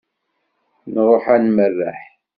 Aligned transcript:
Nruḥ 0.93 1.25
ad 1.33 1.41
nmerreḥ. 1.45 1.99